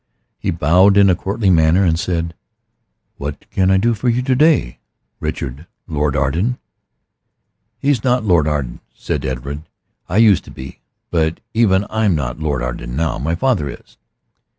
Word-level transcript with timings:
He 0.39 0.49
bowed 0.49 0.97
in 0.97 1.11
a 1.11 1.15
courtly 1.15 1.51
manner, 1.51 1.83
and 1.85 1.99
said 1.99 2.33
"What 3.17 3.47
can 3.51 3.69
I 3.69 3.77
do 3.77 3.93
for 3.93 4.09
you 4.09 4.23
to 4.23 4.35
day, 4.35 4.79
Richard 5.19 5.67
Lord 5.85 6.15
Arden?" 6.15 6.57
"He's 7.77 8.03
not 8.03 8.23
Lord 8.23 8.47
Arden," 8.47 8.79
said 8.95 9.23
Edred. 9.23 9.69
"I 10.09 10.17
used 10.17 10.43
to 10.45 10.49
be. 10.51 10.79
But 11.11 11.39
even 11.53 11.85
I'm 11.91 12.15
not 12.15 12.39
Lord 12.39 12.63
Arden 12.63 12.95
now. 12.95 13.19
My 13.19 13.35
father 13.35 13.69
is." 13.69 13.97